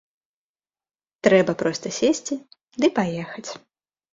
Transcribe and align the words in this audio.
Трэба 1.27 1.51
проста 1.61 1.87
сесці 1.99 2.35
ды 2.85 2.93
паехаць. 2.97 3.49